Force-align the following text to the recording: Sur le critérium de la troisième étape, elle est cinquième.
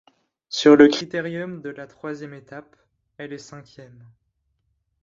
Sur 0.49 0.77
le 0.77 0.87
critérium 0.87 1.61
de 1.61 1.69
la 1.69 1.85
troisième 1.85 2.33
étape, 2.33 2.75
elle 3.19 3.33
est 3.33 3.37
cinquième. 3.37 4.03